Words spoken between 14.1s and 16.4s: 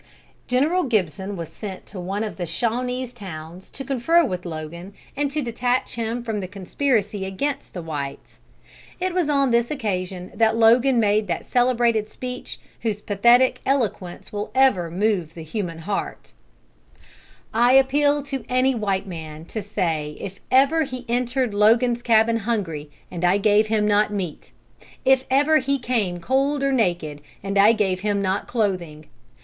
will ever move the human heart: